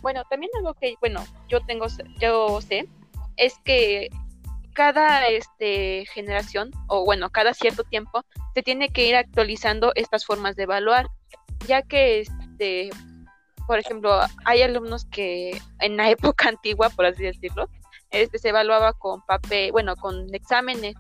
Bueno, 0.01 0.23
también 0.29 0.51
algo 0.57 0.73
que, 0.73 0.95
bueno, 0.99 1.23
yo 1.47 1.61
tengo, 1.65 1.87
yo 2.19 2.61
sé, 2.61 2.87
es 3.35 3.55
que 3.63 4.09
cada 4.73 5.27
este, 5.27 6.05
generación, 6.13 6.71
o 6.87 7.03
bueno, 7.03 7.29
cada 7.31 7.53
cierto 7.53 7.83
tiempo, 7.83 8.23
se 8.53 8.61
tiene 8.61 8.89
que 8.89 9.07
ir 9.07 9.15
actualizando 9.15 9.91
estas 9.95 10.25
formas 10.25 10.55
de 10.55 10.63
evaluar, 10.63 11.07
ya 11.67 11.81
que, 11.81 12.19
este, 12.19 12.89
por 13.65 13.79
ejemplo, 13.79 14.19
hay 14.45 14.61
alumnos 14.61 15.05
que 15.05 15.59
en 15.79 15.97
la 15.97 16.09
época 16.11 16.49
antigua, 16.49 16.89
por 16.89 17.05
así 17.05 17.23
decirlo, 17.23 17.69
este, 18.11 18.37
se 18.37 18.49
evaluaba 18.49 18.93
con 18.93 19.21
papel, 19.23 19.71
bueno, 19.71 19.95
con 19.95 20.33
exámenes, 20.33 20.95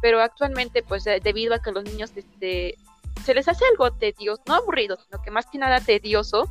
pero 0.00 0.20
actualmente, 0.20 0.82
pues 0.82 1.04
debido 1.04 1.54
a 1.54 1.60
que 1.60 1.72
los 1.72 1.84
niños 1.84 2.12
este, 2.16 2.76
se 3.24 3.34
les 3.34 3.46
hace 3.46 3.64
algo 3.66 3.92
tedioso, 3.92 4.42
no 4.46 4.54
aburrido, 4.54 4.96
sino 4.96 5.22
que 5.22 5.30
más 5.30 5.46
que 5.46 5.58
nada 5.58 5.80
tedioso, 5.80 6.48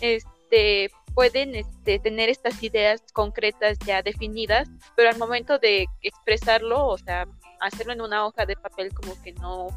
este, 0.00 0.90
pueden 1.14 1.54
este, 1.54 1.98
tener 1.98 2.28
estas 2.28 2.62
ideas 2.62 3.02
concretas 3.12 3.78
ya 3.84 4.02
definidas, 4.02 4.68
pero 4.96 5.10
al 5.10 5.18
momento 5.18 5.58
de 5.58 5.86
expresarlo, 6.02 6.86
o 6.86 6.98
sea, 6.98 7.26
hacerlo 7.60 7.92
en 7.92 8.00
una 8.00 8.26
hoja 8.26 8.46
de 8.46 8.56
papel 8.56 8.92
como 8.92 9.20
que 9.22 9.32
no, 9.32 9.68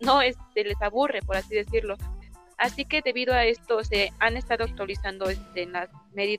no 0.00 0.22
este, 0.22 0.64
les 0.64 0.80
aburre, 0.82 1.20
por 1.22 1.36
así 1.36 1.54
decirlo. 1.54 1.96
Así 2.58 2.84
que 2.84 3.00
debido 3.00 3.32
a 3.32 3.44
esto 3.44 3.82
se 3.84 4.12
han 4.18 4.36
estado 4.36 4.64
actualizando 4.64 5.30
este, 5.30 5.66
las 5.66 5.88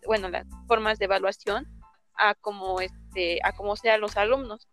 bueno, 0.06 0.30
las 0.30 0.46
formas 0.68 1.00
de 1.00 1.06
evaluación 1.06 1.68
a 2.16 2.36
como 2.36 2.80
este, 2.80 3.40
a 3.44 3.54
como 3.54 3.76
sean 3.76 4.02
los 4.02 4.18
alumnos. 4.18 4.68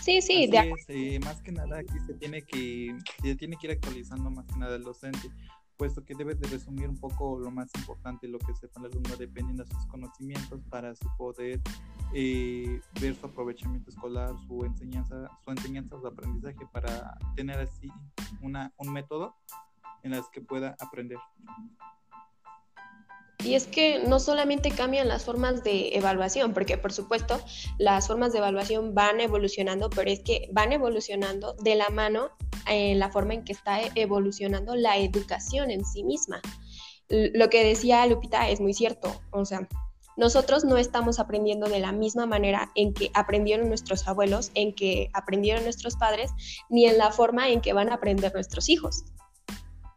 Sí, 0.00 0.20
sí, 0.20 0.46
de 0.46 1.18
más 1.20 1.40
que 1.40 1.52
nada 1.52 1.78
aquí 1.78 1.98
se 2.06 2.14
tiene 2.14 2.42
que 2.42 2.94
se 3.22 3.34
tiene 3.36 3.56
que 3.56 3.68
ir 3.68 3.72
actualizando 3.72 4.30
más 4.30 4.46
que 4.46 4.56
nada 4.56 4.76
el 4.76 4.82
docente 4.82 5.30
puesto 5.76 6.04
que 6.04 6.14
debe 6.14 6.34
de 6.34 6.48
resumir 6.48 6.88
un 6.88 6.98
poco 6.98 7.38
lo 7.38 7.50
más 7.50 7.68
importante, 7.76 8.28
lo 8.28 8.38
que 8.38 8.54
sepa 8.54 8.80
el 8.80 8.86
alumno 8.86 9.16
dependiendo 9.16 9.64
de 9.64 9.70
sus 9.70 9.86
conocimientos 9.86 10.60
para 10.70 10.94
poder 11.18 11.60
eh, 12.14 12.80
ver 13.00 13.14
su 13.14 13.26
aprovechamiento 13.26 13.90
escolar, 13.90 14.34
su 14.46 14.64
enseñanza, 14.64 15.28
su 15.44 15.50
enseñanza, 15.50 16.00
su 16.00 16.06
aprendizaje, 16.06 16.66
para 16.72 17.16
tener 17.36 17.58
así 17.58 17.88
una, 18.40 18.72
un 18.78 18.92
método 18.92 19.34
en 20.02 20.12
las 20.12 20.28
que 20.30 20.40
pueda 20.40 20.76
aprender. 20.78 21.18
Y 23.44 23.54
es 23.54 23.66
que 23.66 24.02
no 24.06 24.20
solamente 24.20 24.70
cambian 24.70 25.06
las 25.06 25.24
formas 25.24 25.62
de 25.62 25.96
evaluación, 25.96 26.54
porque 26.54 26.78
por 26.78 26.92
supuesto 26.92 27.38
las 27.78 28.06
formas 28.06 28.32
de 28.32 28.38
evaluación 28.38 28.94
van 28.94 29.20
evolucionando, 29.20 29.90
pero 29.90 30.10
es 30.10 30.20
que 30.20 30.48
van 30.52 30.72
evolucionando 30.72 31.54
de 31.62 31.74
la 31.74 31.90
mano 31.90 32.30
en 32.68 32.98
la 32.98 33.10
forma 33.10 33.34
en 33.34 33.44
que 33.44 33.52
está 33.52 33.80
evolucionando 33.94 34.74
la 34.74 34.98
educación 34.98 35.70
en 35.70 35.84
sí 35.84 36.04
misma. 36.04 36.40
Lo 37.08 37.50
que 37.50 37.64
decía 37.64 38.06
Lupita 38.06 38.48
es 38.48 38.60
muy 38.60 38.74
cierto, 38.74 39.20
o 39.30 39.44
sea, 39.44 39.68
nosotros 40.16 40.64
no 40.64 40.76
estamos 40.76 41.18
aprendiendo 41.18 41.68
de 41.68 41.80
la 41.80 41.92
misma 41.92 42.24
manera 42.24 42.70
en 42.76 42.94
que 42.94 43.10
aprendieron 43.14 43.68
nuestros 43.68 44.06
abuelos, 44.06 44.52
en 44.54 44.74
que 44.74 45.10
aprendieron 45.12 45.64
nuestros 45.64 45.96
padres, 45.96 46.30
ni 46.70 46.86
en 46.86 46.98
la 46.98 47.10
forma 47.10 47.48
en 47.48 47.60
que 47.60 47.72
van 47.72 47.90
a 47.90 47.94
aprender 47.94 48.32
nuestros 48.32 48.68
hijos 48.68 49.04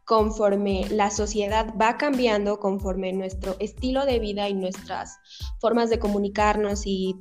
conforme 0.08 0.86
la 0.88 1.10
sociedad 1.10 1.74
va 1.78 1.98
cambiando, 1.98 2.58
conforme 2.58 3.12
nuestro 3.12 3.56
estilo 3.58 4.06
de 4.06 4.18
vida 4.18 4.48
y 4.48 4.54
nuestras 4.54 5.18
formas 5.60 5.90
de 5.90 5.98
comunicarnos 5.98 6.86
y 6.86 7.14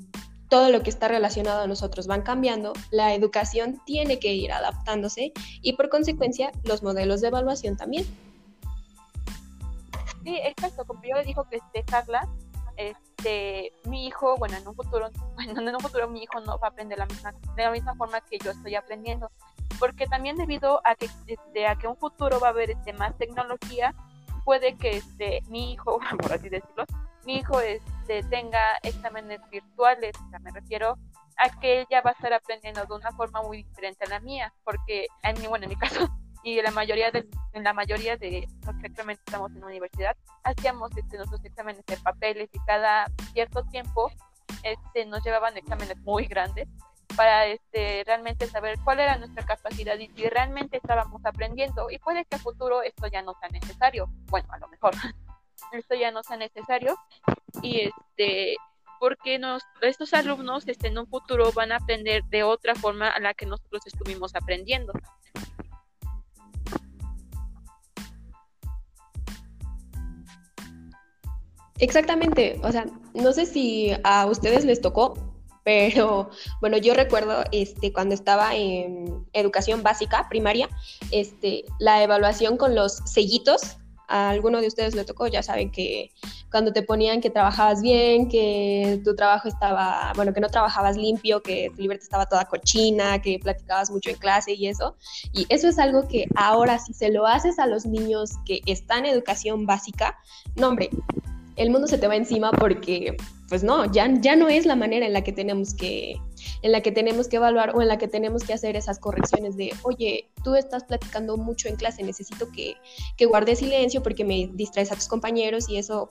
todo 0.49 0.69
lo 0.69 0.81
que 0.81 0.89
está 0.89 1.07
relacionado 1.07 1.61
a 1.61 1.67
nosotros 1.67 2.07
van 2.07 2.21
cambiando, 2.21 2.73
la 2.91 3.13
educación 3.13 3.81
tiene 3.85 4.19
que 4.19 4.33
ir 4.33 4.51
adaptándose 4.51 5.33
y 5.61 5.73
por 5.73 5.89
consecuencia 5.89 6.51
los 6.63 6.83
modelos 6.83 7.21
de 7.21 7.27
evaluación 7.27 7.77
también. 7.77 8.05
Sí, 10.23 10.37
exacto, 10.43 10.85
como 10.85 11.01
yo 11.03 11.15
le 11.15 11.23
dijo 11.23 11.47
que 11.49 11.57
este, 11.57 11.83
Carla, 11.83 12.27
este, 12.75 13.71
mi 13.85 14.07
hijo, 14.07 14.35
bueno, 14.37 14.57
en 14.57 14.67
un 14.67 14.75
futuro, 14.75 15.09
bueno, 15.35 15.61
en 15.61 15.75
un 15.75 15.81
futuro 15.81 16.09
mi 16.09 16.23
hijo 16.23 16.39
no 16.41 16.57
va 16.59 16.67
a 16.67 16.71
aprender 16.71 16.97
la 16.97 17.05
misma, 17.05 17.33
de 17.55 17.63
la 17.63 17.71
misma 17.71 17.95
forma 17.95 18.21
que 18.21 18.37
yo 18.39 18.51
estoy 18.51 18.75
aprendiendo 18.75 19.29
porque 19.79 20.07
también 20.07 20.37
debido 20.37 20.81
a 20.85 20.95
que 20.95 21.09
este, 21.27 21.67
a 21.67 21.75
que 21.75 21.87
un 21.87 21.97
futuro 21.97 22.39
va 22.39 22.47
a 22.47 22.51
haber 22.51 22.71
este 22.71 22.93
más 22.93 23.17
tecnología 23.17 23.93
puede 24.45 24.75
que 24.75 24.97
este 24.97 25.41
mi 25.49 25.73
hijo 25.73 25.99
por 26.21 26.33
así 26.33 26.49
decirlo 26.49 26.85
mi 27.25 27.37
hijo 27.37 27.59
este 27.59 27.96
tenga 28.29 28.77
exámenes 28.83 29.39
virtuales 29.49 30.13
me 30.41 30.51
refiero 30.51 30.97
a 31.37 31.59
que 31.59 31.81
él 31.81 31.87
ya 31.89 32.01
va 32.01 32.11
a 32.11 32.13
estar 32.13 32.33
aprendiendo 32.33 32.85
de 32.85 32.93
una 32.93 33.11
forma 33.11 33.41
muy 33.41 33.63
diferente 33.63 34.05
a 34.05 34.09
la 34.09 34.19
mía 34.19 34.53
porque 34.63 35.07
en 35.23 35.39
mi 35.39 35.47
bueno 35.47 35.65
en 35.65 35.69
mi 35.69 35.75
caso 35.77 36.09
y 36.43 36.61
la 36.61 36.71
mayoría 36.71 37.11
de 37.11 37.27
en 37.53 37.63
la 37.63 37.73
mayoría 37.73 38.17
de 38.17 38.47
actualmente 38.67 39.23
estamos 39.25 39.51
en 39.51 39.61
la 39.61 39.67
universidad 39.67 40.15
hacíamos 40.43 40.95
este, 40.95 41.17
nuestros 41.17 41.43
exámenes 41.43 41.85
de 41.85 41.97
papeles 41.97 42.49
y 42.53 42.59
cada 42.65 43.05
cierto 43.33 43.63
tiempo 43.65 44.11
este 44.63 45.05
nos 45.05 45.23
llevaban 45.23 45.57
exámenes 45.57 45.97
muy 45.99 46.25
grandes 46.25 46.67
para 47.15 47.47
este, 47.47 48.03
realmente 48.05 48.47
saber 48.47 48.77
cuál 48.83 48.99
era 48.99 49.17
nuestra 49.17 49.43
capacidad 49.43 49.97
y 49.97 50.07
si 50.09 50.29
realmente 50.29 50.77
estábamos 50.77 51.25
aprendiendo. 51.25 51.89
Y 51.89 51.97
puede 51.99 52.25
que 52.25 52.35
a 52.35 52.39
futuro 52.39 52.81
esto 52.83 53.07
ya 53.07 53.21
no 53.21 53.33
sea 53.39 53.49
necesario. 53.49 54.07
Bueno, 54.27 54.47
a 54.51 54.59
lo 54.59 54.67
mejor 54.67 54.93
esto 55.71 55.95
ya 55.95 56.11
no 56.11 56.23
sea 56.23 56.37
necesario. 56.37 56.95
Y 57.61 57.81
este, 57.81 58.55
porque 58.99 59.39
estos 59.81 60.13
alumnos 60.13 60.67
este, 60.67 60.87
en 60.87 60.97
un 60.97 61.07
futuro 61.07 61.51
van 61.51 61.71
a 61.71 61.77
aprender 61.77 62.23
de 62.25 62.43
otra 62.43 62.75
forma 62.75 63.09
a 63.09 63.19
la 63.19 63.33
que 63.33 63.45
nosotros 63.45 63.81
estuvimos 63.85 64.35
aprendiendo. 64.35 64.93
Exactamente, 71.79 72.59
o 72.63 72.71
sea, 72.71 72.85
no 73.13 73.33
sé 73.33 73.45
si 73.45 73.91
a 74.03 74.25
ustedes 74.25 74.65
les 74.65 74.81
tocó, 74.81 75.13
pero 75.63 76.31
bueno, 76.59 76.77
yo 76.77 76.95
recuerdo 76.95 77.43
este, 77.51 77.93
cuando 77.93 78.15
estaba 78.15 78.55
en 78.55 79.27
educación 79.33 79.83
básica, 79.83 80.27
primaria, 80.27 80.69
este, 81.11 81.65
la 81.77 82.01
evaluación 82.01 82.57
con 82.57 82.73
los 82.73 82.93
sellitos, 83.05 83.77
a 84.07 84.29
alguno 84.29 84.61
de 84.61 84.67
ustedes 84.67 84.95
le 84.95 85.03
tocó, 85.03 85.27
ya 85.27 85.43
saben 85.43 85.71
que 85.71 86.11
cuando 86.49 86.71
te 86.71 86.81
ponían 86.81 87.21
que 87.21 87.29
trabajabas 87.29 87.81
bien, 87.81 88.29
que 88.29 89.01
tu 89.03 89.15
trabajo 89.15 89.47
estaba, 89.47 90.13
bueno, 90.15 90.33
que 90.33 90.39
no 90.39 90.47
trabajabas 90.47 90.95
limpio, 90.95 91.41
que 91.41 91.71
tu 91.75 91.81
libertad 91.81 92.03
estaba 92.03 92.25
toda 92.25 92.45
cochina, 92.45 93.21
que 93.21 93.39
platicabas 93.39 93.91
mucho 93.91 94.09
en 94.09 94.15
clase 94.15 94.53
y 94.53 94.67
eso. 94.67 94.95
Y 95.33 95.45
eso 95.49 95.67
es 95.67 95.77
algo 95.77 96.07
que 96.07 96.25
ahora 96.35 96.79
si 96.79 96.93
se 96.93 97.11
lo 97.11 97.27
haces 97.27 97.59
a 97.59 97.67
los 97.67 97.85
niños 97.85 98.31
que 98.45 98.61
están 98.65 99.05
en 99.05 99.13
educación 99.13 99.65
básica, 99.65 100.17
no 100.55 100.69
hombre, 100.69 100.89
el 101.57 101.69
mundo 101.69 101.87
se 101.87 101.97
te 101.97 102.07
va 102.07 102.15
encima 102.15 102.51
porque, 102.51 103.17
pues 103.49 103.63
no, 103.63 103.91
ya, 103.91 104.07
ya 104.21 104.35
no 104.35 104.47
es 104.47 104.65
la 104.65 104.75
manera 104.75 105.05
en 105.05 105.13
la 105.13 105.23
que 105.23 105.33
tenemos 105.33 105.73
que 105.73 106.21
en 106.61 106.71
la 106.71 106.81
que 106.81 106.91
tenemos 106.91 107.27
que 107.27 107.37
evaluar 107.37 107.75
o 107.75 107.81
en 107.81 107.87
la 107.87 107.97
que 107.97 108.07
tenemos 108.07 108.43
que 108.43 108.53
hacer 108.53 108.75
esas 108.75 108.99
correcciones 108.99 109.57
de, 109.57 109.73
oye, 109.83 110.29
tú 110.43 110.55
estás 110.55 110.83
platicando 110.83 111.37
mucho 111.37 111.67
en 111.67 111.75
clase, 111.75 112.03
necesito 112.03 112.51
que, 112.51 112.75
que 113.17 113.25
guardes 113.25 113.59
silencio 113.59 114.01
porque 114.03 114.23
me 114.23 114.49
distraes 114.53 114.91
a 114.91 114.95
tus 114.95 115.07
compañeros 115.07 115.69
y 115.69 115.77
eso, 115.77 116.09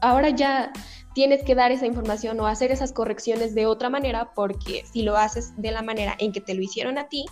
ahora 0.00 0.30
ya 0.30 0.72
tienes 1.14 1.42
que 1.42 1.54
dar 1.54 1.72
esa 1.72 1.86
información 1.86 2.38
o 2.40 2.46
hacer 2.46 2.70
esas 2.70 2.92
correcciones 2.92 3.54
de 3.54 3.66
otra 3.66 3.90
manera 3.90 4.32
porque 4.34 4.84
si 4.92 5.02
lo 5.02 5.16
haces 5.16 5.52
de 5.56 5.72
la 5.72 5.82
manera 5.82 6.14
en 6.18 6.32
que 6.32 6.40
te 6.40 6.54
lo 6.54 6.62
hicieron 6.62 6.98
a 6.98 7.08
ti, 7.08 7.24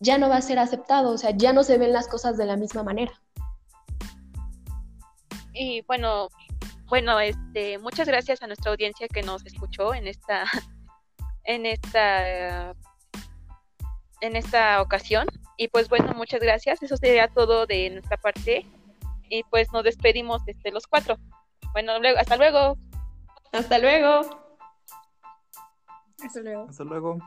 ya 0.00 0.18
no 0.18 0.28
va 0.28 0.36
a 0.36 0.42
ser 0.42 0.58
aceptado, 0.58 1.12
o 1.12 1.18
sea, 1.18 1.30
ya 1.36 1.52
no 1.52 1.62
se 1.62 1.78
ven 1.78 1.92
las 1.92 2.08
cosas 2.08 2.36
de 2.36 2.46
la 2.46 2.56
misma 2.56 2.82
manera. 2.82 3.12
Y 5.52 5.82
bueno, 5.82 6.28
bueno, 6.86 7.20
este, 7.20 7.78
muchas 7.78 8.08
gracias 8.08 8.42
a 8.42 8.46
nuestra 8.46 8.72
audiencia 8.72 9.08
que 9.08 9.22
nos 9.22 9.44
escuchó 9.44 9.94
en 9.94 10.06
esta, 10.06 10.44
en 11.54 11.66
esta, 11.66 12.70
en 14.20 14.36
esta 14.36 14.80
ocasión. 14.80 15.26
Y 15.56 15.68
pues 15.68 15.88
bueno, 15.88 16.12
muchas 16.14 16.40
gracias. 16.40 16.82
Eso 16.82 16.96
sería 16.96 17.28
todo 17.28 17.66
de 17.66 17.90
nuestra 17.90 18.16
parte. 18.16 18.66
Y 19.28 19.42
pues 19.44 19.72
nos 19.72 19.84
despedimos 19.84 20.42
este, 20.46 20.70
los 20.70 20.86
cuatro. 20.86 21.16
Bueno, 21.72 21.98
luego, 21.98 22.18
hasta 22.18 22.36
luego. 22.36 22.76
Hasta 23.52 23.78
luego. 23.78 24.20
Hasta 26.24 26.40
luego. 26.40 26.66
Hasta 26.68 26.84
luego. 26.84 27.18